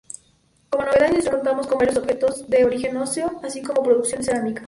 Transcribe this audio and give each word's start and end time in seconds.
Como 0.71 0.83
novedad 0.83 1.09
industrial 1.09 1.35
contamos 1.37 1.67
con 1.67 1.77
varios 1.77 1.95
objetos 1.95 2.49
de 2.49 2.65
origen 2.65 2.97
óseo, 2.97 3.39
así 3.43 3.61
como 3.61 3.83
producción 3.83 4.23
cerámica. 4.23 4.59